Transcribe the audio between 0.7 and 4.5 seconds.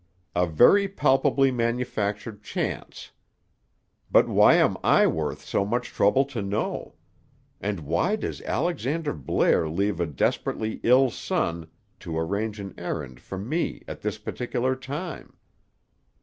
palpably manufactured chance! But